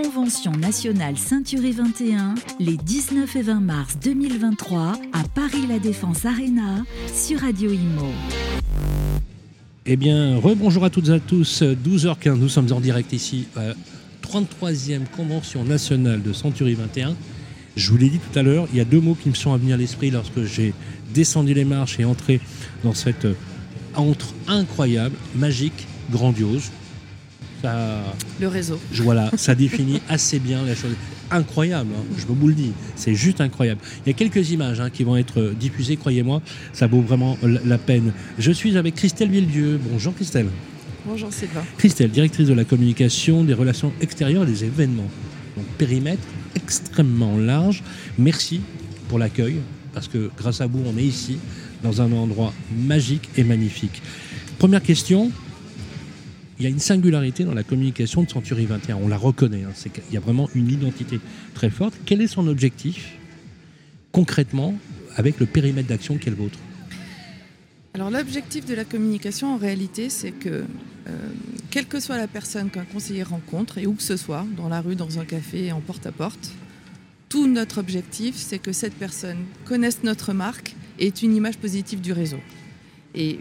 Convention 0.00 0.52
nationale 0.52 1.18
Ceinturée 1.18 1.72
21, 1.72 2.36
les 2.60 2.76
19 2.76 3.34
et 3.34 3.42
20 3.42 3.58
mars 3.58 3.98
2023 4.00 4.92
à 5.12 5.24
Paris 5.34 5.66
La 5.68 5.80
Défense 5.80 6.24
Arena 6.24 6.84
sur 7.12 7.40
Radio 7.40 7.72
Imo. 7.72 8.06
Eh 9.86 9.96
bien, 9.96 10.36
rebonjour 10.36 10.84
à 10.84 10.90
toutes 10.90 11.08
et 11.08 11.14
à 11.14 11.18
tous, 11.18 11.62
12h15, 11.62 12.36
nous 12.36 12.48
sommes 12.48 12.72
en 12.72 12.78
direct 12.78 13.12
ici, 13.12 13.48
33e 14.22 15.00
Convention 15.16 15.64
nationale 15.64 16.22
de 16.22 16.32
Century 16.32 16.74
21. 16.74 17.16
Je 17.74 17.90
vous 17.90 17.96
l'ai 17.96 18.08
dit 18.08 18.20
tout 18.20 18.38
à 18.38 18.44
l'heure, 18.44 18.68
il 18.72 18.78
y 18.78 18.80
a 18.80 18.84
deux 18.84 19.00
mots 19.00 19.16
qui 19.20 19.28
me 19.28 19.34
sont 19.34 19.52
à 19.52 19.56
venir 19.56 19.74
à 19.74 19.78
l'esprit 19.78 20.12
lorsque 20.12 20.44
j'ai 20.44 20.74
descendu 21.12 21.54
les 21.54 21.64
marches 21.64 21.98
et 21.98 22.04
entré 22.04 22.40
dans 22.84 22.94
cette 22.94 23.26
entre 23.96 24.32
incroyable, 24.46 25.16
magique, 25.34 25.88
grandiose. 26.12 26.70
Le 27.64 28.48
réseau. 28.48 28.80
voilà, 28.94 29.30
ça 29.36 29.54
définit 29.54 30.00
assez 30.08 30.38
bien 30.38 30.64
la 30.64 30.74
chose. 30.74 30.94
Incroyable, 31.30 31.90
hein, 31.94 32.04
je 32.16 32.24
vous 32.26 32.48
le 32.48 32.54
dis, 32.54 32.72
c'est 32.96 33.14
juste 33.14 33.42
incroyable. 33.42 33.80
Il 34.04 34.08
y 34.08 34.10
a 34.10 34.14
quelques 34.14 34.50
images 34.50 34.80
hein, 34.80 34.88
qui 34.88 35.04
vont 35.04 35.16
être 35.16 35.52
diffusées, 35.58 35.96
croyez-moi, 35.96 36.40
ça 36.72 36.86
vaut 36.86 37.02
vraiment 37.02 37.36
la 37.42 37.76
peine. 37.76 38.12
Je 38.38 38.50
suis 38.50 38.78
avec 38.78 38.94
Christelle 38.94 39.28
Villedieu. 39.28 39.78
Bonjour 39.90 40.14
Christelle. 40.14 40.48
Bonjour 41.04 41.32
Sylvain. 41.32 41.62
Christelle, 41.76 42.10
directrice 42.10 42.48
de 42.48 42.54
la 42.54 42.64
communication, 42.64 43.44
des 43.44 43.54
relations 43.54 43.92
extérieures 44.00 44.44
et 44.44 44.46
des 44.46 44.64
événements. 44.64 45.10
Donc 45.56 45.66
périmètre 45.76 46.22
extrêmement 46.54 47.36
large. 47.36 47.82
Merci 48.18 48.60
pour 49.08 49.18
l'accueil, 49.18 49.56
parce 49.92 50.08
que 50.08 50.30
grâce 50.36 50.60
à 50.60 50.66
vous, 50.66 50.80
on 50.86 50.96
est 50.96 51.04
ici, 51.04 51.38
dans 51.82 52.00
un 52.00 52.10
endroit 52.12 52.52
magique 52.76 53.28
et 53.36 53.44
magnifique. 53.44 54.02
Première 54.58 54.82
question, 54.82 55.30
il 56.58 56.64
y 56.64 56.66
a 56.66 56.70
une 56.70 56.80
singularité 56.80 57.44
dans 57.44 57.54
la 57.54 57.62
communication 57.62 58.22
de 58.22 58.30
Century 58.30 58.66
21, 58.66 58.96
on 58.96 59.08
la 59.08 59.16
reconnaît, 59.16 59.62
hein, 59.64 59.72
qu'il 59.74 60.02
y 60.12 60.16
a 60.16 60.20
vraiment 60.20 60.48
une 60.54 60.68
identité 60.68 61.20
très 61.54 61.70
forte. 61.70 61.94
Quel 62.04 62.20
est 62.20 62.26
son 62.26 62.48
objectif 62.48 63.12
concrètement 64.10 64.74
avec 65.16 65.38
le 65.38 65.46
périmètre 65.46 65.88
d'action 65.88 66.18
qui 66.18 66.28
est 66.28 66.30
le 66.30 66.36
vôtre? 66.36 66.58
Alors 67.94 68.10
l'objectif 68.10 68.66
de 68.66 68.74
la 68.74 68.84
communication 68.84 69.54
en 69.54 69.56
réalité 69.56 70.10
c'est 70.10 70.30
que 70.32 70.64
euh, 71.08 71.28
quelle 71.70 71.86
que 71.86 72.00
soit 72.00 72.16
la 72.16 72.28
personne 72.28 72.70
qu'un 72.70 72.84
conseiller 72.84 73.22
rencontre 73.22 73.78
et 73.78 73.86
où 73.86 73.94
que 73.94 74.02
ce 74.02 74.16
soit, 74.16 74.46
dans 74.56 74.68
la 74.68 74.80
rue, 74.80 74.94
dans 74.94 75.18
un 75.18 75.24
café, 75.24 75.72
en 75.72 75.80
porte-à-porte, 75.80 76.52
tout 77.28 77.46
notre 77.46 77.78
objectif 77.78 78.34
c'est 78.36 78.58
que 78.58 78.72
cette 78.72 78.94
personne 78.94 79.38
connaisse 79.64 80.02
notre 80.02 80.32
marque 80.32 80.74
et 80.98 81.06
ait 81.06 81.10
une 81.10 81.34
image 81.34 81.58
positive 81.58 82.00
du 82.00 82.12
réseau. 82.12 82.40
Et 83.14 83.40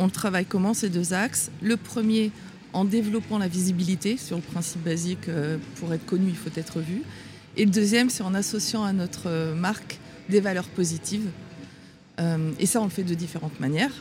on 0.00 0.08
travaille 0.08 0.46
comment 0.46 0.74
ces 0.74 0.88
deux 0.88 1.12
axes? 1.12 1.50
Le 1.62 1.76
premier, 1.76 2.32
en 2.72 2.84
développant 2.84 3.38
la 3.38 3.48
visibilité 3.48 4.16
sur 4.16 4.36
le 4.36 4.42
principe 4.42 4.82
basique, 4.82 5.28
euh, 5.28 5.58
pour 5.76 5.92
être 5.92 6.06
connu, 6.06 6.28
il 6.28 6.36
faut 6.36 6.50
être 6.56 6.80
vu. 6.80 7.02
Et 7.56 7.64
le 7.66 7.70
deuxième, 7.70 8.08
c'est 8.08 8.22
en 8.22 8.34
associant 8.34 8.82
à 8.82 8.92
notre 8.92 9.28
euh, 9.28 9.54
marque 9.54 9.98
des 10.30 10.40
valeurs 10.40 10.68
positives. 10.68 11.28
Euh, 12.18 12.50
et 12.58 12.66
ça, 12.66 12.80
on 12.80 12.84
le 12.84 12.90
fait 12.90 13.02
de 13.02 13.14
différentes 13.14 13.60
manières. 13.60 13.92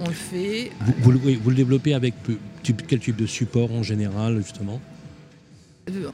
On 0.00 0.08
le 0.08 0.14
fait. 0.14 0.70
Vous, 1.02 1.12
vous 1.12 1.50
le 1.50 1.56
développez 1.56 1.92
avec 1.92 2.14
quel 2.62 3.00
type 3.00 3.16
de 3.16 3.26
support 3.26 3.70
en 3.72 3.82
général, 3.82 4.38
justement? 4.38 4.80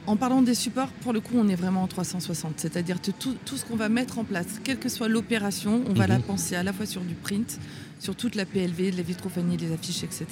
En 0.07 0.15
parlant 0.15 0.41
des 0.41 0.55
supports, 0.55 0.89
pour 1.01 1.13
le 1.13 1.19
coup, 1.19 1.35
on 1.37 1.47
est 1.47 1.55
vraiment 1.55 1.83
en 1.83 1.87
360. 1.87 2.53
C'est-à-dire 2.57 3.01
que 3.01 3.11
tout, 3.11 3.35
ce 3.45 3.65
qu'on 3.65 3.75
va 3.75 3.89
mettre 3.89 4.19
en 4.19 4.23
place, 4.23 4.59
quelle 4.63 4.79
que 4.79 4.89
soit 4.89 5.07
l'opération, 5.07 5.83
on 5.89 5.93
va 5.93 6.07
la 6.07 6.17
mhm. 6.17 6.23
penser 6.23 6.55
à 6.55 6.63
la 6.63 6.73
fois 6.73 6.85
sur 6.85 7.01
du 7.01 7.15
print, 7.15 7.59
sur 7.99 8.15
toute 8.15 8.35
la 8.35 8.45
PLV, 8.45 8.91
la 8.95 9.03
vitrophanie, 9.03 9.57
les 9.57 9.71
affiches, 9.71 10.03
etc., 10.03 10.25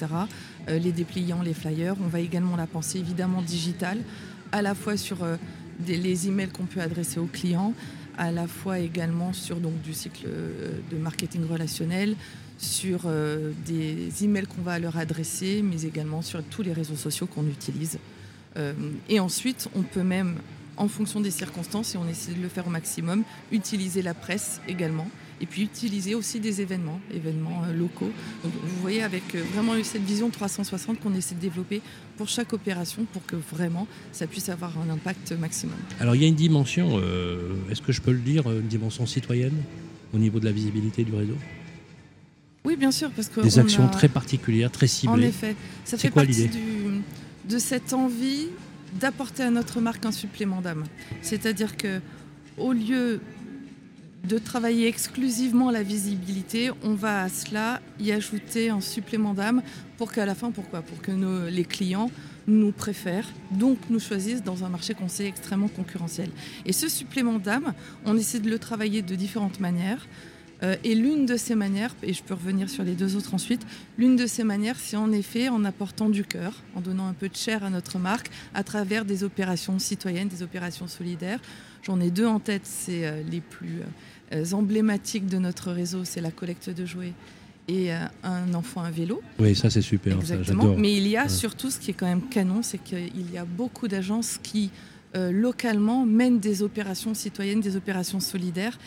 euh, 0.68 0.78
les 0.78 0.92
dépliants, 0.92 1.42
les 1.42 1.54
flyers. 1.54 1.96
On 2.02 2.08
va 2.08 2.20
également 2.20 2.56
la 2.56 2.66
penser 2.66 2.98
évidemment 2.98 3.42
digitale, 3.42 3.98
à 4.52 4.62
la 4.62 4.74
fois 4.74 4.96
sur 4.96 5.22
euh, 5.22 5.36
les 5.86 6.28
emails 6.28 6.48
qu'on 6.50 6.66
peut 6.66 6.80
adresser 6.80 7.18
aux 7.18 7.26
clients, 7.26 7.74
à 8.16 8.30
la 8.30 8.46
fois 8.46 8.78
également 8.78 9.32
sur 9.32 9.56
donc, 9.56 9.80
du 9.82 9.92
cycle 9.92 10.26
euh, 10.26 10.78
de 10.90 10.96
marketing 10.96 11.46
relationnel, 11.46 12.16
sur 12.56 13.10
des 13.66 14.24
emails 14.24 14.46
qu'on 14.46 14.62
va 14.62 14.78
leur 14.78 14.96
adresser, 14.96 15.60
mais 15.60 15.82
également 15.82 16.22
sur 16.22 16.42
tous 16.44 16.62
les 16.62 16.72
réseaux 16.72 16.94
sociaux 16.94 17.26
qu'on 17.26 17.46
utilise. 17.48 17.98
Euh, 18.56 18.72
et 19.08 19.20
ensuite, 19.20 19.68
on 19.74 19.82
peut 19.82 20.02
même, 20.02 20.36
en 20.76 20.88
fonction 20.88 21.20
des 21.20 21.30
circonstances, 21.30 21.94
et 21.94 21.98
on 21.98 22.08
essaie 22.08 22.32
de 22.32 22.42
le 22.42 22.48
faire 22.48 22.66
au 22.66 22.70
maximum, 22.70 23.24
utiliser 23.52 24.02
la 24.02 24.14
presse 24.14 24.60
également 24.68 25.08
et 25.40 25.46
puis 25.46 25.62
utiliser 25.62 26.14
aussi 26.14 26.38
des 26.38 26.60
événements, 26.60 27.00
événements 27.12 27.64
euh, 27.66 27.72
locaux. 27.72 28.12
Donc, 28.44 28.52
vous 28.62 28.80
voyez 28.80 29.02
avec 29.02 29.34
euh, 29.34 29.42
vraiment 29.52 29.72
cette 29.82 30.04
vision 30.04 30.30
360 30.30 31.00
qu'on 31.00 31.12
essaie 31.14 31.34
de 31.34 31.40
développer 31.40 31.82
pour 32.16 32.28
chaque 32.28 32.52
opération 32.52 33.04
pour 33.12 33.26
que 33.26 33.34
vraiment 33.34 33.88
ça 34.12 34.28
puisse 34.28 34.48
avoir 34.48 34.72
un 34.78 34.90
impact 34.90 35.32
maximum. 35.32 35.74
Alors 35.98 36.14
il 36.14 36.22
y 36.22 36.24
a 36.24 36.28
une 36.28 36.36
dimension, 36.36 37.00
est-ce 37.68 37.82
que 37.82 37.90
je 37.90 38.00
peux 38.00 38.12
le 38.12 38.20
dire, 38.20 38.48
une 38.48 38.68
dimension 38.68 39.06
citoyenne 39.06 39.60
au 40.14 40.18
niveau 40.18 40.38
de 40.38 40.44
la 40.44 40.52
visibilité 40.52 41.02
du 41.02 41.12
réseau? 41.12 41.36
Oui, 42.64 42.76
bien 42.76 42.92
sûr, 42.92 43.10
parce 43.10 43.28
que 43.28 43.40
des 43.42 43.58
actions 43.58 43.88
très 43.88 44.08
particulières, 44.08 44.70
très 44.70 44.86
ciblées. 44.86 45.12
En 45.12 45.28
effet, 45.28 45.54
ça 45.84 45.98
fait 45.98 46.08
quoi 46.08 46.22
partie 46.22 46.48
du 46.48 46.83
de 47.48 47.58
cette 47.58 47.92
envie 47.92 48.48
d'apporter 49.00 49.42
à 49.42 49.50
notre 49.50 49.80
marque 49.80 50.04
un 50.06 50.12
supplément 50.12 50.60
d'âme. 50.60 50.84
C'est-à-dire 51.22 51.76
que 51.76 52.00
au 52.58 52.72
lieu 52.72 53.20
de 54.24 54.38
travailler 54.38 54.86
exclusivement 54.88 55.70
la 55.70 55.82
visibilité, 55.82 56.70
on 56.82 56.94
va 56.94 57.24
à 57.24 57.28
cela 57.28 57.80
y 58.00 58.10
ajouter 58.12 58.70
un 58.70 58.80
supplément 58.80 59.34
d'âme 59.34 59.62
pour 59.98 60.12
qu'à 60.12 60.24
la 60.24 60.34
fin, 60.34 60.50
pourquoi 60.50 60.82
Pour 60.82 61.00
que 61.02 61.12
les 61.50 61.64
clients 61.64 62.10
nous 62.46 62.72
préfèrent, 62.72 63.28
donc 63.50 63.78
nous 63.90 64.00
choisissent 64.00 64.42
dans 64.42 64.64
un 64.64 64.68
marché 64.68 64.94
qu'on 64.94 65.08
sait 65.08 65.26
extrêmement 65.26 65.68
concurrentiel. 65.68 66.30
Et 66.66 66.72
ce 66.72 66.88
supplément 66.88 67.38
d'âme, 67.38 67.74
on 68.04 68.16
essaie 68.16 68.40
de 68.40 68.50
le 68.50 68.58
travailler 68.58 69.02
de 69.02 69.14
différentes 69.14 69.60
manières. 69.60 70.06
Euh, 70.64 70.76
et 70.84 70.94
l'une 70.94 71.26
de 71.26 71.36
ces 71.36 71.54
manières, 71.54 71.94
et 72.02 72.12
je 72.12 72.22
peux 72.22 72.34
revenir 72.34 72.70
sur 72.70 72.84
les 72.84 72.94
deux 72.94 73.16
autres 73.16 73.34
ensuite, 73.34 73.62
l'une 73.98 74.16
de 74.16 74.26
ces 74.26 74.44
manières, 74.44 74.76
c'est 74.78 74.96
en 74.96 75.12
effet 75.12 75.48
en 75.48 75.64
apportant 75.64 76.08
du 76.08 76.24
cœur, 76.24 76.62
en 76.74 76.80
donnant 76.80 77.06
un 77.06 77.12
peu 77.12 77.28
de 77.28 77.36
chair 77.36 77.64
à 77.64 77.70
notre 77.70 77.98
marque 77.98 78.30
à 78.54 78.62
travers 78.62 79.04
des 79.04 79.24
opérations 79.24 79.78
citoyennes, 79.78 80.28
des 80.28 80.42
opérations 80.42 80.88
solidaires. 80.88 81.40
J'en 81.82 82.00
ai 82.00 82.10
deux 82.10 82.26
en 82.26 82.40
tête, 82.40 82.62
c'est 82.64 83.06
euh, 83.06 83.22
les 83.30 83.40
plus 83.40 83.80
euh, 84.32 84.44
emblématiques 84.52 85.26
de 85.26 85.38
notre 85.38 85.70
réseau, 85.70 86.04
c'est 86.04 86.20
la 86.20 86.30
collecte 86.30 86.70
de 86.70 86.86
jouets 86.86 87.12
et 87.66 87.92
un 87.92 88.52
enfant 88.52 88.82
à 88.82 88.90
vélo. 88.90 89.22
Oui, 89.38 89.54
ça 89.54 89.70
c'est 89.70 89.80
super, 89.80 90.18
Exactement. 90.18 90.76
Mais 90.76 90.92
il 90.98 91.08
y 91.08 91.16
a 91.16 91.30
surtout 91.30 91.70
ce 91.70 91.78
qui 91.78 91.92
est 91.92 91.94
quand 91.94 92.04
même 92.04 92.20
canon, 92.28 92.62
c'est 92.62 92.76
qu'il 92.76 93.32
y 93.32 93.38
a 93.38 93.46
beaucoup 93.46 93.88
d'agences 93.88 94.38
qui 94.42 94.70
localement 95.14 96.04
mènent 96.04 96.40
des 96.40 96.62
opérations 96.62 97.14
citoyennes, 97.14 97.62
des 97.62 97.74
opérations 97.74 98.20
solidaires 98.20 98.78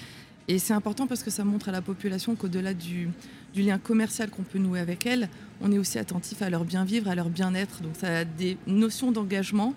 et 0.48 0.60
c'est 0.60 0.74
important 0.74 1.08
parce 1.08 1.24
que 1.24 1.32
ça 1.32 1.44
montre 1.44 1.70
à 1.70 1.72
la 1.72 1.82
population 1.82 2.36
qu'au-delà 2.36 2.74
du, 2.74 3.10
lien 3.56 3.80
commercial 3.80 4.30
qu'on 4.30 4.44
peut 4.44 4.60
nouer 4.60 4.80
avec 4.80 5.08
elle, 5.08 5.30
on 5.62 5.72
est 5.72 5.80
aussi 5.80 5.98
attentif 5.98 6.44
à 6.44 6.50
leur 6.50 6.64
bien-vivre, 6.64 7.10
à 7.10 7.16
leur 7.16 7.30
bien-être. 7.30 7.82
Donc 7.82 7.94
ça 8.00 8.20
a 8.20 8.24
des 8.24 8.56
notions 8.68 9.12
d'engagement 9.12 9.74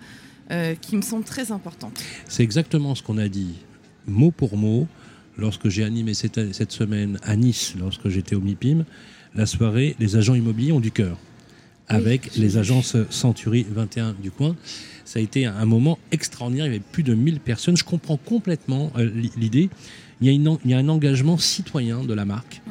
euh, 0.51 0.75
qui 0.75 0.95
me 0.95 1.01
semblent 1.01 1.25
très 1.25 1.51
importantes. 1.51 1.99
C'est 2.27 2.43
exactement 2.43 2.93
ce 2.93 3.01
qu'on 3.01 3.17
a 3.17 3.27
dit, 3.27 3.55
mot 4.05 4.29
pour 4.29 4.55
mot, 4.55 4.87
lorsque 5.37 5.67
j'ai 5.69 5.83
animé 5.83 6.13
cette, 6.13 6.53
cette, 6.53 6.71
semaine 6.71 7.19
à 7.23 7.35
Nice, 7.35 7.73
lorsque 7.79 8.09
j'étais 8.09 8.35
au 8.35 8.41
MIPIM, 8.41 8.85
la 9.33 9.45
soirée 9.45 9.95
Les 9.99 10.15
agents 10.15 10.35
immobiliers 10.35 10.73
ont 10.73 10.79
du 10.79 10.91
cœur, 10.91 11.17
avec 11.95 12.35
les 12.35 12.57
agences 12.57 12.95
Century 13.09 13.65
21 13.69 14.15
du 14.21 14.31
coin. 14.31 14.55
Ça 15.05 15.19
a 15.19 15.21
été 15.21 15.45
un 15.45 15.65
moment 15.65 15.99
extraordinaire, 16.11 16.65
il 16.65 16.69
y 16.69 16.75
avait 16.75 16.83
plus 16.91 17.03
de 17.03 17.13
1000 17.13 17.39
personnes. 17.39 17.75
Je 17.75 17.83
comprends 17.83 18.17
complètement 18.17 18.91
euh, 18.97 19.09
l'idée 19.35 19.69
il 20.21 20.61
y, 20.65 20.73
a 20.73 20.77
un 20.77 20.89
engagement 20.89 21.37
citoyen 21.37 22.03
de 22.03 22.13
la 22.13 22.25
marque. 22.25 22.61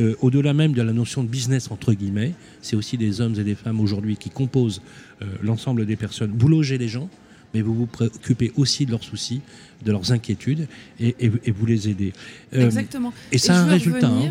Euh, 0.00 0.14
au-delà 0.20 0.52
même 0.52 0.72
de 0.72 0.82
la 0.82 0.92
notion 0.92 1.24
de 1.24 1.28
business, 1.28 1.70
entre 1.70 1.92
guillemets, 1.92 2.34
c'est 2.62 2.76
aussi 2.76 2.96
des 2.96 3.20
hommes 3.20 3.34
et 3.38 3.44
des 3.44 3.54
femmes 3.54 3.80
aujourd'hui 3.80 4.16
qui 4.16 4.30
composent 4.30 4.82
euh, 5.22 5.26
l'ensemble 5.42 5.86
des 5.86 5.96
personnes. 5.96 6.32
Vous 6.38 6.48
logez 6.48 6.78
les 6.78 6.88
gens, 6.88 7.08
mais 7.54 7.62
vous 7.62 7.74
vous 7.74 7.86
préoccupez 7.86 8.52
aussi 8.56 8.84
de 8.86 8.90
leurs 8.90 9.02
soucis, 9.02 9.40
de 9.84 9.90
leurs 9.90 10.12
inquiétudes, 10.12 10.68
et, 11.00 11.28
vous 11.28 11.66
les 11.66 11.88
aidez. 11.88 12.12
Euh, 12.54 12.66
Exactement. 12.66 13.12
Et 13.32 13.38
ça 13.38 13.56
a 13.56 13.62
un 13.62 13.66
résultat. 13.66 14.08
Hein. 14.08 14.30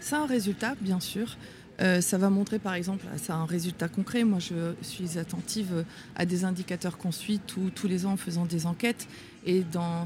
Ça 0.00 0.18
a 0.18 0.22
un 0.22 0.26
résultat, 0.26 0.74
bien 0.80 1.00
sûr. 1.00 1.36
Ça 1.78 2.18
va 2.18 2.30
montrer 2.30 2.58
par 2.58 2.74
exemple, 2.74 3.04
ça 3.16 3.34
a 3.34 3.36
un 3.36 3.46
résultat 3.46 3.88
concret. 3.88 4.24
Moi, 4.24 4.38
je 4.38 4.74
suis 4.82 5.18
attentive 5.18 5.84
à 6.14 6.24
des 6.24 6.44
indicateurs 6.44 6.96
qu'on 6.96 7.12
suit 7.12 7.40
tous 7.46 7.86
les 7.86 8.06
ans 8.06 8.12
en 8.12 8.16
faisant 8.16 8.46
des 8.46 8.66
enquêtes. 8.66 9.06
Et 9.46 9.62
dans, 9.62 10.04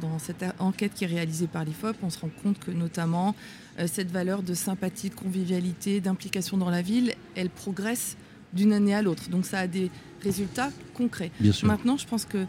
dans 0.00 0.18
cette 0.18 0.42
enquête 0.58 0.94
qui 0.94 1.04
est 1.04 1.08
réalisée 1.08 1.46
par 1.46 1.64
l'IFOP, 1.64 1.96
on 2.02 2.08
se 2.08 2.18
rend 2.18 2.30
compte 2.42 2.58
que 2.58 2.70
notamment 2.70 3.34
euh, 3.78 3.86
cette 3.86 4.10
valeur 4.10 4.42
de 4.42 4.54
sympathie, 4.54 5.10
de 5.10 5.14
convivialité, 5.14 6.00
d'implication 6.00 6.56
dans 6.56 6.70
la 6.70 6.80
ville, 6.80 7.12
elle 7.34 7.50
progresse 7.50 8.16
d'une 8.54 8.72
année 8.72 8.94
à 8.94 9.02
l'autre. 9.02 9.28
Donc 9.28 9.44
ça 9.44 9.60
a 9.60 9.66
des 9.66 9.90
résultats 10.22 10.70
concrets. 10.94 11.30
Maintenant, 11.62 11.98
je 11.98 12.06
pense 12.06 12.24
que 12.24 12.46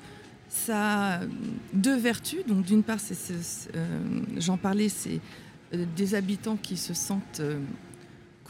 ça 0.47 1.15
a 1.15 1.19
deux 1.73 1.97
vertus. 1.97 2.45
Donc 2.47 2.63
d'une 2.63 2.83
part, 2.83 2.99
euh, 2.99 4.21
j'en 4.37 4.57
parlais, 4.57 4.87
c'est 4.87 5.19
euh, 5.73 5.85
des 5.97 6.15
habitants 6.15 6.55
qui 6.55 6.77
se 6.77 6.93
sentent 6.93 7.41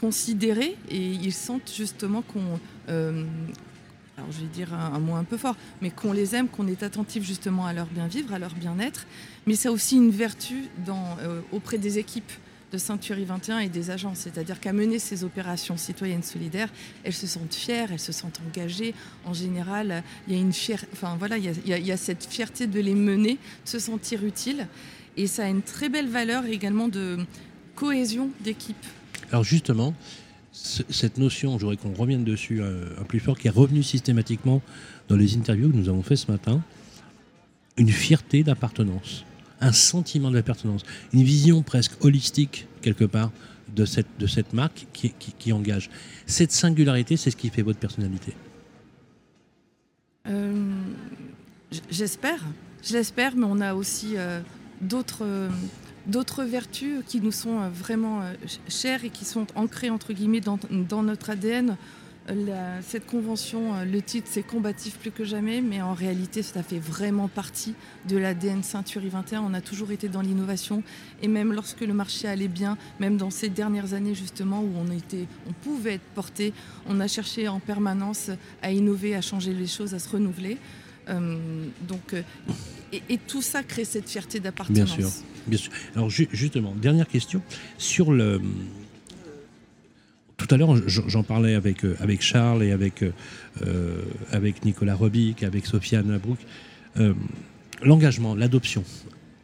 considérés 0.02 0.76
et 0.90 0.98
ils 0.98 1.32
sentent 1.32 1.72
justement 1.74 2.22
qu'on 2.22 2.58
alors 4.18 4.30
je 4.30 4.40
vais 4.40 4.46
dire 4.46 4.74
un, 4.74 4.98
mot 4.98 5.14
un 5.14 5.24
peu 5.24 5.36
fort, 5.36 5.56
mais 5.80 5.90
qu'on 5.90 6.12
les 6.12 6.34
aime, 6.34 6.48
qu'on 6.48 6.66
est 6.66 6.82
attentif 6.82 7.24
justement 7.24 7.66
à 7.66 7.72
leur 7.72 7.86
bien-vivre, 7.86 8.34
à 8.34 8.38
leur 8.38 8.54
bien-être. 8.54 9.06
Mais 9.46 9.54
ça 9.54 9.70
a 9.70 9.72
aussi 9.72 9.96
une 9.96 10.10
vertu 10.10 10.68
euh, 10.88 11.40
auprès 11.50 11.78
des 11.78 11.98
équipes 11.98 12.30
de 12.72 12.78
Century 12.78 13.24
21 13.24 13.58
et 13.58 13.68
des 13.68 13.90
agences, 13.90 14.20
c'est-à-dire 14.20 14.58
qu'à 14.58 14.72
mener 14.72 14.98
ces 14.98 15.24
opérations 15.24 15.76
citoyennes 15.76 16.22
solidaires, 16.22 16.70
elles 17.04 17.12
se 17.12 17.26
sentent 17.26 17.54
fières, 17.54 17.92
elles 17.92 17.98
se 17.98 18.12
sentent 18.12 18.40
engagées. 18.48 18.94
En 19.26 19.34
général, 19.34 20.02
il 20.26 20.34
y 20.34 20.36
a 20.38 20.40
une 20.40 20.54
fière, 20.54 20.82
enfin 20.92 21.16
voilà, 21.18 21.36
il 21.36 21.44
y, 21.44 21.72
a, 21.72 21.78
il 21.78 21.86
y 21.86 21.92
a 21.92 21.96
cette 21.98 22.24
fierté 22.24 22.66
de 22.66 22.80
les 22.80 22.94
mener, 22.94 23.34
de 23.34 23.68
se 23.68 23.78
sentir 23.78 24.24
utiles, 24.24 24.66
et 25.18 25.26
ça 25.26 25.44
a 25.44 25.48
une 25.48 25.60
très 25.60 25.90
belle 25.90 26.08
valeur 26.08 26.46
également 26.46 26.88
de 26.88 27.18
cohésion 27.74 28.30
d'équipe. 28.40 28.86
Alors 29.32 29.44
justement, 29.44 29.94
cette 30.52 31.16
notion, 31.16 31.58
j'aurais 31.58 31.78
qu'on 31.78 31.94
revienne 31.94 32.22
dessus 32.22 32.60
euh, 32.60 32.84
un, 33.00 33.04
plus 33.04 33.18
fort, 33.18 33.38
qui 33.38 33.48
est 33.48 33.50
revenue 33.50 33.82
systématiquement 33.82 34.60
dans 35.08 35.16
les 35.16 35.36
interviews 35.36 35.70
que 35.70 35.76
nous 35.76 35.88
avons 35.88 36.02
fait 36.02 36.16
ce 36.16 36.30
matin, 36.30 36.62
une 37.78 37.88
fierté 37.88 38.42
d'appartenance, 38.42 39.24
un 39.62 39.72
sentiment 39.72 40.30
d'appartenance, 40.30 40.82
une 41.14 41.22
vision 41.22 41.62
presque 41.62 42.04
holistique, 42.04 42.68
quelque 42.82 43.06
part, 43.06 43.32
de 43.74 43.86
cette, 43.86 44.52
marque 44.52 44.86
qui, 44.92 45.52
engage. 45.54 45.88
Cette 46.26 46.52
singularité, 46.52 47.16
c'est 47.16 47.30
ce 47.30 47.36
qui 47.36 47.48
fait 47.48 47.62
votre 47.62 47.78
personnalité. 47.78 48.34
Euh, 50.28 50.74
j'espère, 51.90 52.44
je 52.82 52.92
l'espère, 52.92 53.34
mais 53.34 53.46
on 53.48 53.60
a 53.60 53.72
aussi 53.72 54.18
euh, 54.18 54.42
d'autres 54.82 55.24
d'autres 56.06 56.44
vertus 56.44 57.02
qui 57.06 57.20
nous 57.20 57.32
sont 57.32 57.60
euh, 57.60 57.68
vraiment 57.68 58.22
euh, 58.22 58.34
chères 58.68 59.04
et 59.04 59.10
qui 59.10 59.24
sont 59.24 59.46
ancrées 59.54 59.90
entre 59.90 60.12
guillemets 60.12 60.40
dans, 60.40 61.02
notre 61.02 61.30
ADN. 61.30 61.76
cette 62.82 63.06
convention, 63.06 63.74
euh, 63.74 63.84
le 63.84 64.02
titre 64.02 64.28
c'est 64.30 64.42
combatif 64.42 64.98
plus 64.98 65.10
que 65.10 65.24
jamais, 65.24 65.60
mais 65.60 65.80
en 65.80 65.94
réalité 65.94 66.42
ça 66.42 66.62
fait 66.62 66.78
vraiment 66.78 67.28
partie 67.28 67.74
de 68.08 68.16
l'ADN 68.16 68.62
Ceinturi 68.62 69.08
21. 69.08 69.42
On 69.42 69.54
a 69.54 69.60
toujours 69.60 69.92
été 69.92 70.08
dans 70.08 70.22
l'innovation 70.22 70.82
et 71.22 71.28
même 71.28 71.52
lorsque 71.52 71.80
le 71.82 71.94
marché 71.94 72.26
allait 72.26 72.48
bien, 72.48 72.76
même 72.98 73.16
dans 73.16 73.30
ces 73.30 73.48
dernières 73.48 73.94
années 73.94 74.14
justement 74.14 74.60
où 74.60 74.72
on, 74.76 74.90
était, 74.90 75.26
on 75.48 75.52
pouvait 75.52 75.94
être 75.94 76.08
porté, 76.14 76.52
on 76.86 77.00
a 77.00 77.06
cherché 77.06 77.48
en 77.48 77.60
permanence 77.60 78.30
à 78.62 78.72
innover, 78.72 79.14
à 79.14 79.20
changer 79.20 79.52
les 79.52 79.66
choses, 79.66 79.94
à 79.94 79.98
se 79.98 80.08
renouveler. 80.08 80.58
donc, 81.08 82.14
et, 82.92 83.18
tout 83.26 83.42
ça 83.42 83.62
crée 83.62 83.84
cette 83.84 84.08
fierté 84.08 84.40
d'appartenance. 84.40 84.96
Bien 84.96 85.08
sûr. 85.08 85.24
Bien 85.46 85.58
sûr. 85.58 85.72
Alors 85.94 86.10
justement, 86.10 86.74
dernière 86.74 87.08
question 87.08 87.42
sur 87.78 88.12
le. 88.12 88.40
Tout 90.36 90.52
à 90.52 90.56
l'heure, 90.56 90.76
j'en 90.88 91.22
parlais 91.22 91.54
avec, 91.54 91.84
euh, 91.84 91.96
avec 92.00 92.20
Charles 92.20 92.64
et 92.64 92.72
avec, 92.72 93.04
euh, 93.04 94.02
avec 94.32 94.64
Nicolas 94.64 94.96
Robic, 94.96 95.44
avec 95.44 95.66
Sofiane 95.66 96.10
Labrouk. 96.10 96.38
Euh, 96.98 97.14
l'engagement, 97.82 98.34
l'adoption, 98.34 98.82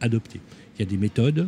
adopter. 0.01 0.41
Il 0.75 0.81
y 0.81 0.83
a 0.83 0.89
des 0.89 0.97
méthodes, 0.97 1.47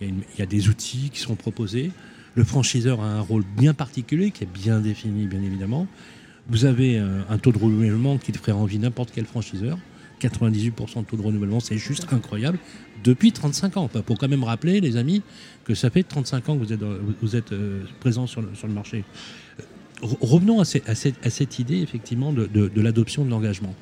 il 0.00 0.14
y 0.36 0.42
a, 0.42 0.46
des 0.46 0.68
outils 0.68 1.10
qui 1.12 1.20
sont 1.20 1.36
proposés. 1.36 1.92
Le 2.34 2.42
franchiseur 2.42 3.00
a 3.00 3.06
un 3.06 3.20
rôle 3.20 3.44
bien 3.56 3.72
particulier 3.72 4.32
qui 4.32 4.44
est 4.44 4.52
bien 4.52 4.80
défini, 4.80 5.26
bien 5.26 5.42
évidemment. 5.42 5.86
Vous 6.48 6.64
avez 6.64 6.98
un, 6.98 7.38
taux 7.38 7.52
de 7.52 7.58
renouvellement 7.58 8.18
qui 8.18 8.32
ferait 8.32 8.52
envie 8.52 8.78
n'importe 8.78 9.10
quel 9.14 9.26
franchiseur. 9.26 9.78
98% 10.20 11.00
de 11.00 11.04
taux 11.04 11.16
de 11.16 11.22
renouvellement, 11.22 11.60
c'est 11.60 11.78
juste 11.78 12.06
incroyable 12.12 12.58
depuis 13.04 13.32
35 13.32 13.76
ans. 13.76 13.88
Pour 13.88 14.18
quand 14.18 14.28
même 14.28 14.44
rappeler, 14.44 14.80
les 14.80 14.96
amis, 14.96 15.22
que 15.64 15.74
ça 15.74 15.90
fait 15.90 16.02
35 16.02 16.48
ans 16.48 16.58
que 16.58 16.64
vous 16.64 16.72
êtes, 16.72 16.82
vous 16.82 17.36
euh, 17.36 18.26
sur 18.26 18.42
le, 18.42 18.72
marché. 18.72 19.04
Revenons 20.02 20.60
à, 20.60 20.64
cette, 20.64 21.58
idée, 21.58 21.80
effectivement, 21.80 22.32
de, 22.32 22.80
l'adoption 22.80 23.24
de 23.24 23.30
l'engagement. 23.30 23.74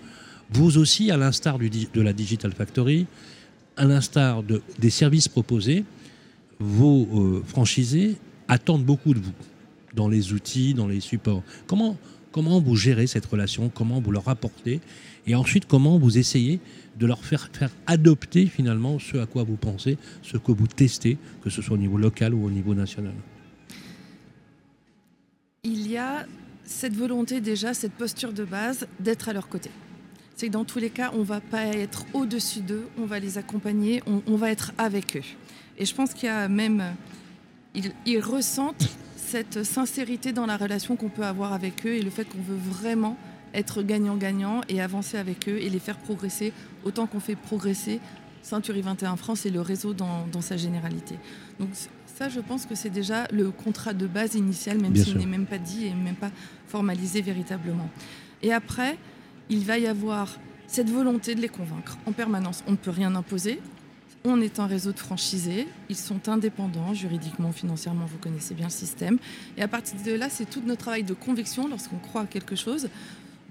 Vous 0.51 0.79
aussi, 0.79 1.11
à 1.11 1.17
l'instar 1.17 1.59
de 1.59 2.01
la 2.01 2.13
Digital 2.13 2.53
Factory, 2.53 3.07
à 3.77 3.85
l'instar 3.85 4.43
de, 4.43 4.63
des 4.79 4.91
services 4.91 5.29
proposés, 5.29 5.85
vos 6.59 7.07
euh, 7.15 7.43
franchisés 7.47 8.17
attendent 8.49 8.85
beaucoup 8.85 9.13
de 9.13 9.19
vous 9.19 9.33
dans 9.95 10.09
les 10.09 10.33
outils, 10.33 10.75
dans 10.75 10.87
les 10.87 11.01
supports. 11.01 11.43
Comment, 11.67 11.97
comment 12.37 12.61
vous 12.61 12.77
gérez 12.77 13.07
cette 13.07 13.25
relation 13.25 13.71
Comment 13.75 13.99
vous 13.99 14.13
leur 14.13 14.29
apportez 14.29 14.83
Et 15.27 15.35
ensuite, 15.35 15.65
comment 15.65 15.99
vous 15.99 16.19
essayez 16.19 16.61
de 16.99 17.07
leur 17.07 17.25
faire, 17.25 17.49
adopter 17.87 18.45
finalement 18.45 18.99
ce 18.99 19.17
à 19.17 19.25
quoi 19.25 19.43
vous 19.43 19.57
pensez, 19.57 19.97
ce 20.21 20.37
que 20.37 20.53
vous 20.53 20.67
testez, 20.67 21.17
que 21.43 21.49
ce 21.49 21.63
soit 21.63 21.77
au 21.77 21.79
niveau 21.79 21.97
local 21.97 22.35
ou 22.35 22.45
au 22.45 22.51
niveau 22.51 22.75
national 22.75 23.15
Il 25.65 25.91
y 25.91 25.97
a 25.97 26.27
cette 26.67 26.95
volonté 26.95 27.41
déjà, 27.41 27.73
cette 27.73 27.93
posture 27.93 28.35
de 28.35 28.45
base 28.45 28.87
d'être 29.01 29.31
à 29.31 29.33
leur 29.33 29.49
côté. 29.49 29.71
C'est 30.37 30.49
que 30.49 30.53
dans 30.53 30.67
tous 30.67 30.79
les 30.79 30.91
cas, 30.91 31.13
on 31.15 31.21
ne 31.21 31.25
va 31.25 31.41
pas 31.41 31.65
être 31.65 32.05
au-dessus 32.13 32.61
d'eux, 32.61 32.87
on 32.99 33.07
va 33.07 33.19
les 33.19 33.39
accompagner, 33.39 34.03
on, 34.07 34.37
va 34.37 34.51
être 34.51 34.73
avec 34.77 35.17
eux. 35.17 35.25
Et 35.79 35.87
je 35.87 35.95
pense 35.95 36.13
qu'il 36.13 36.27
y 36.27 36.33
a 36.33 36.49
même, 36.49 36.85
ils 38.05 38.21
ressentent 38.21 38.91
cette 39.27 39.65
sincérité 39.65 40.33
dans 40.33 40.47
la 40.47 40.57
relation 40.57 40.95
qu'on 40.97 41.09
peut 41.09 41.25
avoir 41.25 41.53
avec 41.53 41.85
eux 41.85 41.95
et 41.95 42.03
le 42.03 42.11
fait 42.11 42.25
qu'on 42.25 42.41
veut 42.41 42.57
vraiment 42.57 43.17
être 43.55 43.83
gagnant-gagnant 43.83 44.61
et 44.69 44.81
avancer 44.81 45.17
avec 45.17 45.49
eux 45.49 45.59
et 45.59 45.69
les 45.69 45.79
faire 45.81 45.99
progresser 45.99 46.53
autant 46.85 47.07
qu'on 47.07 47.21
fait 47.21 47.35
progresser 47.35 48.01
Century 48.43 48.83
21 48.83 49.17
France 49.17 49.45
et 49.45 49.51
le 49.51 49.61
réseau 49.61 49.93
dans, 49.93 50.41
sa 50.41 50.57
généralité. 50.57 51.19
Donc 51.59 51.71
ça, 52.07 52.29
je 52.29 52.39
pense 52.39 52.67
que 52.67 52.77
c'est 52.77 52.91
déjà 52.91 53.27
le 53.33 53.51
contrat 53.51 53.93
de 53.93 54.07
base 54.07 54.37
initial, 54.37 54.81
même 54.81 54.95
s'il 54.95 55.19
n'est 55.19 55.27
même 55.27 55.47
pas 55.47 55.59
dit 55.59 55.87
et 55.87 55.95
même 55.95 56.15
pas 56.15 56.31
formalisé 56.69 57.21
véritablement. 57.21 57.91
Et 58.43 58.53
après, 58.53 58.97
il 59.51 59.65
va 59.65 59.79
y 59.79 59.89
avoir 59.89 60.39
cette 60.69 60.91
volonté 60.91 61.35
de 61.35 61.41
les 61.41 61.49
convaincre 61.49 61.99
en 62.07 62.13
permanence. 62.13 62.63
On 62.69 62.73
ne 62.73 62.77
peut 62.77 62.91
rien 62.93 63.15
imposer. 63.17 63.61
On 64.25 64.41
est 64.41 64.59
un 64.59 64.67
réseau 64.67 64.93
de 64.93 64.99
franchisés. 64.99 65.69
Ils 65.89 65.97
sont 65.97 66.29
indépendants 66.29 66.95
juridiquement, 66.95 67.53
financièrement. 67.53 68.07
Vous 68.07 68.19
connaissez 68.19 68.55
bien 68.55 68.67
le 68.67 68.73
système. 68.73 69.19
Et 69.57 69.63
à 69.63 69.69
partir 69.69 69.97
de 70.05 70.13
là, 70.13 70.29
c'est 70.29 70.49
tout 70.49 70.63
notre 70.67 70.83
travail 70.83 71.05
de 71.05 71.15
conviction 71.15 71.69
lorsqu'on 71.69 71.99
croit 71.99 72.23
à 72.23 72.27
quelque 72.27 72.57
chose 72.57 72.89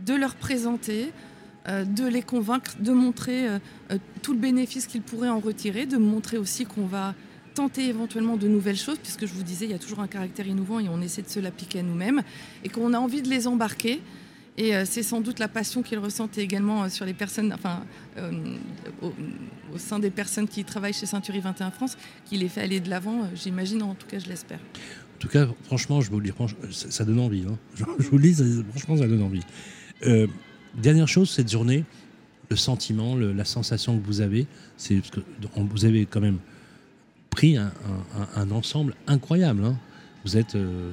de 0.06 0.14
leur 0.14 0.36
présenter, 0.36 1.12
euh, 1.68 1.86
de 1.86 2.06
les 2.06 2.22
convaincre, 2.22 2.76
de 2.80 2.92
montrer 2.92 3.48
euh, 3.48 3.60
euh, 3.92 3.98
tout 4.22 4.34
le 4.34 4.40
bénéfice 4.40 4.88
qu'ils 4.88 5.02
pourraient 5.02 5.30
en 5.30 5.40
retirer, 5.40 5.86
de 5.86 5.98
montrer 5.98 6.38
aussi 6.38 6.66
qu'on 6.66 6.86
va 6.86 7.16
tenter 7.54 7.88
éventuellement 7.88 8.36
de 8.36 8.48
nouvelles 8.48 8.78
choses, 8.78 8.98
puisque 8.98 9.26
je 9.26 9.34
vous 9.34 9.44
disais, 9.44 9.66
il 9.66 9.72
y 9.72 9.76
a 9.76 9.80
toujours 9.80 10.02
un 10.02 10.08
caractère 10.08 10.46
innovant 10.46 10.80
et 10.80 10.90
on 10.90 11.02
essaie 11.02 11.22
de 11.22 11.30
se 11.30 11.40
l'appliquer 11.40 11.80
à 11.80 11.84
nous-mêmes, 11.84 12.22
et 12.64 12.70
qu'on 12.70 12.94
a 12.94 13.00
envie 13.00 13.22
de 13.22 13.30
les 13.30 13.48
embarquer. 13.48 14.02
Et 14.58 14.74
c'est 14.86 15.04
sans 15.04 15.20
doute 15.20 15.40
la 15.40 15.50
passion 15.50 15.84
qu'ils 15.84 16.00
ressentent 16.00 16.38
également 16.38 16.88
sur 16.88 17.06
les 17.06 17.14
personnes, 17.14 17.54
enfin, 17.54 17.84
au, 19.02 19.12
sein 19.78 20.00
des 20.00 20.10
personnes 20.10 20.48
qui 20.48 20.64
travaillent 20.64 20.94
chez 20.94 21.06
Century 21.06 21.42
21 21.42 21.72
France, 21.72 21.98
qui 22.24 22.38
les 22.38 22.48
fait 22.48 22.62
aller 22.62 22.80
de 22.80 22.90
l'avant. 22.90 23.30
J'imagine, 23.36 23.84
en 23.84 23.96
tout 23.96 24.08
cas, 24.08 24.18
je 24.18 24.28
l'espère. 24.28 24.60
En 25.16 25.20
tout 25.20 25.28
cas, 25.28 25.48
franchement, 25.64 26.00
je 26.00 26.10
vous 26.10 26.20
le 26.20 26.32
ça, 26.72 27.04
donne 27.04 27.20
envie. 27.20 27.44
Hein. 27.50 27.58
Je, 27.76 27.84
vous 27.84 28.18
le 28.18 28.34
franchement, 28.72 28.98
ça 28.98 29.08
donne 29.08 29.24
envie. 29.24 29.44
Euh, 30.06 30.28
dernière 30.76 31.08
chose, 31.08 31.30
cette 31.30 31.52
journée, 31.52 31.84
le 32.50 32.56
sentiment, 32.56 33.16
la 33.16 33.46
sensation 33.46 33.98
que 33.98 34.06
vous 34.06 34.22
avez, 34.22 34.46
c'est 34.78 35.02
que 35.10 35.20
vous 35.56 35.86
avez 35.86 36.06
quand 36.06 36.22
même 36.22 36.40
pris 37.30 37.58
un, 37.58 37.72
ensemble 38.52 38.96
incroyable. 39.08 39.64
Hein. 39.66 39.78
Vous 40.24 40.38
êtes. 40.38 40.56
Euh, 40.56 40.92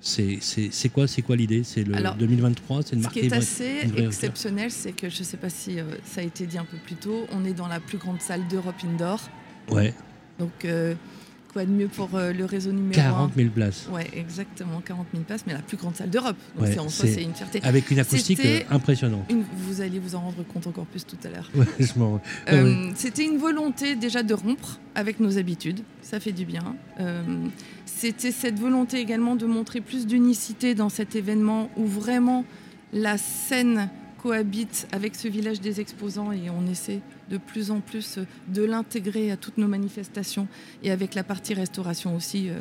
c'est 0.00 0.88
quoi, 0.92 1.06
quoi 1.26 1.36
l'idée? 1.36 1.62
C'est 1.64 1.84
le 1.84 1.94
2023, 2.18 2.82
c'est 2.82 2.96
une 2.96 3.02
marque. 3.02 3.14
Ce 3.14 3.20
qui 3.20 3.26
est 3.26 3.32
assez 3.32 3.88
exceptionnel, 3.96 4.70
c'est 4.70 4.92
que 4.92 5.08
je 5.08 5.20
ne 5.20 5.24
sais 5.24 5.36
pas 5.36 5.50
si 5.50 5.80
euh, 5.80 5.84
ça 6.04 6.20
a 6.20 6.24
été 6.24 6.46
dit 6.46 6.58
un 6.58 6.64
peu 6.64 6.76
plus 6.76 6.96
tôt, 6.96 7.26
on 7.32 7.44
est 7.44 7.54
dans 7.54 7.68
la 7.68 7.80
plus 7.80 7.98
grande 7.98 8.20
salle 8.20 8.46
d'Europe 8.48 8.76
indoor. 8.84 9.20
Ouais. 9.70 9.94
Donc 10.38 10.64
Quoi 11.52 11.64
de 11.64 11.70
mieux 11.70 11.88
pour 11.88 12.10
euh, 12.14 12.32
le 12.32 12.44
réseau 12.44 12.72
numéro 12.72 12.92
40 12.92 13.32
000 13.34 13.48
places. 13.50 13.88
Oui, 13.90 14.02
exactement, 14.12 14.82
40 14.84 15.06
000 15.12 15.24
places, 15.24 15.44
mais 15.46 15.54
la 15.54 15.60
plus 15.60 15.78
grande 15.78 15.96
salle 15.96 16.10
d'Europe. 16.10 16.36
Donc 16.58 16.68
en 16.78 16.88
soi, 16.88 17.08
c'est 17.08 17.22
une 17.22 17.34
fierté. 17.34 17.60
Avec 17.62 17.90
une 17.90 17.98
acoustique 17.98 18.40
euh, 18.44 18.60
impressionnante. 18.70 19.30
vous 19.56 19.80
allez 19.80 19.98
vous 19.98 20.14
en 20.14 20.20
rendre 20.20 20.44
compte 20.46 20.66
encore 20.66 20.84
plus 20.86 21.06
tout 21.06 21.16
à 21.24 21.28
l'heure. 21.28 21.50
Euh, 22.48 22.90
c'était 22.94 23.24
une 23.24 23.38
volonté 23.38 23.94
déjà 23.94 24.22
de 24.22 24.34
rompre 24.34 24.78
avec 24.94 25.20
nos 25.20 25.38
habitudes, 25.38 25.80
ça 26.02 26.20
fait 26.20 26.32
du 26.32 26.44
bien. 26.44 26.76
C'était 27.86 28.32
cette 28.32 28.58
volonté 28.58 28.98
également 28.98 29.36
de 29.36 29.46
montrer 29.46 29.80
plus 29.80 30.06
d'unicité 30.06 30.74
dans 30.74 30.88
cet 30.88 31.16
événement 31.16 31.70
où 31.76 31.86
vraiment 31.86 32.44
la 32.92 33.18
scène 33.18 33.88
cohabite 34.18 34.88
avec 34.92 35.14
ce 35.14 35.28
village 35.28 35.60
des 35.60 35.80
exposants 35.80 36.32
et 36.32 36.50
on 36.50 36.66
essaie 36.66 37.00
de 37.30 37.38
plus 37.38 37.70
en 37.70 37.80
plus 37.80 38.18
de 38.48 38.62
l'intégrer 38.64 39.30
à 39.30 39.36
toutes 39.36 39.58
nos 39.58 39.68
manifestations 39.68 40.48
et 40.82 40.90
avec 40.90 41.14
la 41.14 41.24
partie 41.24 41.54
restauration 41.54 42.16
aussi, 42.16 42.48
euh, 42.50 42.58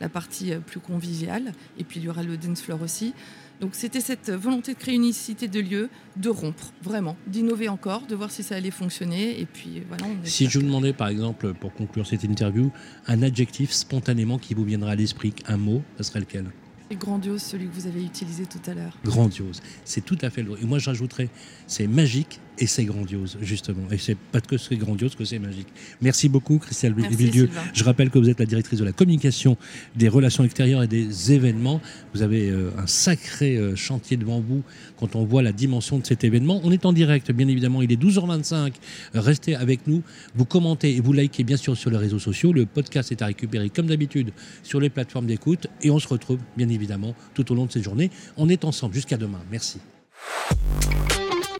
la 0.00 0.08
partie 0.08 0.52
euh, 0.52 0.60
plus 0.60 0.80
conviviale. 0.80 1.52
Et 1.78 1.84
puis 1.84 2.00
il 2.00 2.04
y 2.04 2.08
aura 2.08 2.22
le 2.22 2.36
dance 2.36 2.62
floor 2.62 2.82
aussi. 2.82 3.14
Donc 3.60 3.70
c'était 3.74 4.00
cette 4.00 4.30
volonté 4.30 4.74
de 4.74 4.78
créer 4.78 4.94
une 4.94 5.02
unicité 5.02 5.48
de 5.48 5.58
lieu, 5.58 5.88
de 6.16 6.28
rompre, 6.28 6.72
vraiment, 6.82 7.16
d'innover 7.26 7.68
encore, 7.68 8.06
de 8.06 8.14
voir 8.14 8.30
si 8.30 8.44
ça 8.44 8.54
allait 8.54 8.70
fonctionner. 8.70 9.40
Et 9.40 9.46
puis 9.46 9.82
voilà. 9.88 10.04
si 10.22 10.48
je 10.48 10.58
vous 10.60 10.66
demandais 10.66 10.92
par 10.92 11.08
exemple, 11.08 11.54
pour 11.54 11.74
conclure 11.74 12.06
cette 12.06 12.22
interview, 12.22 12.70
un 13.06 13.22
adjectif 13.22 13.72
spontanément 13.72 14.38
qui 14.38 14.54
vous 14.54 14.64
viendra 14.64 14.92
à 14.92 14.94
l'esprit, 14.94 15.34
un 15.46 15.56
mot, 15.56 15.82
ce 15.96 16.04
serait 16.04 16.20
lequel? 16.20 16.46
C'est 16.90 16.96
grandiose 16.96 17.42
celui 17.42 17.66
que 17.66 17.74
vous 17.74 17.86
avez 17.86 18.02
utilisé 18.02 18.46
tout 18.46 18.70
à 18.70 18.72
l'heure. 18.72 18.96
Grandiose. 19.04 19.60
C'est 19.84 20.02
tout 20.02 20.16
à 20.22 20.30
fait 20.30 20.42
le. 20.42 20.52
Et 20.62 20.64
moi, 20.64 20.78
je 20.78 20.88
rajouterais, 20.88 21.28
c'est 21.66 21.86
magique 21.86 22.40
et 22.60 22.66
c'est 22.66 22.84
grandiose, 22.86 23.36
justement. 23.42 23.88
Et 23.92 23.98
c'est 23.98 24.16
pas 24.16 24.40
que 24.40 24.56
c'est 24.56 24.76
grandiose 24.76 25.14
que 25.14 25.24
c'est 25.24 25.38
magique. 25.38 25.68
Merci 26.00 26.30
beaucoup, 26.30 26.58
Christelle 26.58 26.94
Villedieu. 26.94 27.50
Je 27.74 27.84
rappelle 27.84 28.10
que 28.10 28.18
vous 28.18 28.30
êtes 28.30 28.40
la 28.40 28.46
directrice 28.46 28.78
de 28.78 28.84
la 28.84 28.92
communication, 28.92 29.56
des 29.96 30.08
relations 30.08 30.44
extérieures 30.44 30.82
et 30.82 30.88
des 30.88 31.32
événements. 31.32 31.80
Vous 32.14 32.22
avez 32.22 32.48
euh, 32.48 32.70
un 32.78 32.86
sacré 32.86 33.56
euh, 33.56 33.76
chantier 33.76 34.16
devant 34.16 34.40
vous 34.40 34.62
quand 34.96 35.14
on 35.14 35.24
voit 35.24 35.42
la 35.42 35.52
dimension 35.52 35.98
de 35.98 36.06
cet 36.06 36.24
événement. 36.24 36.60
On 36.64 36.72
est 36.72 36.86
en 36.86 36.92
direct, 36.94 37.30
bien 37.32 37.48
évidemment. 37.48 37.82
Il 37.82 37.92
est 37.92 38.02
12h25. 38.02 38.72
Restez 39.14 39.54
avec 39.54 39.86
nous. 39.86 40.02
Vous 40.34 40.46
commentez 40.46 40.96
et 40.96 41.00
vous 41.00 41.12
likez, 41.12 41.44
bien 41.44 41.58
sûr, 41.58 41.76
sur 41.76 41.90
les 41.90 41.98
réseaux 41.98 42.18
sociaux. 42.18 42.52
Le 42.52 42.64
podcast 42.66 43.12
est 43.12 43.22
à 43.22 43.26
récupérer, 43.26 43.68
comme 43.68 43.86
d'habitude, 43.86 44.32
sur 44.62 44.80
les 44.80 44.88
plateformes 44.88 45.26
d'écoute. 45.26 45.68
Et 45.82 45.90
on 45.90 45.98
se 45.98 46.08
retrouve, 46.08 46.38
bien 46.56 46.68
évidemment 46.68 46.77
évidemment, 46.78 47.14
tout 47.34 47.50
au 47.52 47.54
long 47.54 47.66
de 47.66 47.72
cette 47.72 47.84
journée. 47.84 48.10
On 48.36 48.48
est 48.48 48.64
ensemble 48.64 48.94
jusqu'à 48.94 49.16
demain. 49.16 49.40
Merci. 49.50 49.78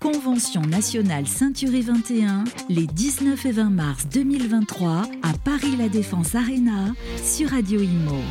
Convention 0.01 0.63
nationale 0.63 1.27
Ceinturée 1.27 1.81
21, 1.81 2.45
les 2.69 2.87
19 2.87 3.47
et 3.47 3.53
20 3.53 3.71
mars 3.71 4.07
2023 4.09 5.03
à 5.23 5.33
Paris 5.45 5.77
La 5.77 5.89
Défense 5.89 6.35
Arena 6.35 6.95
sur 7.23 7.51
Radio 7.51 7.81
Imo. 7.81 8.23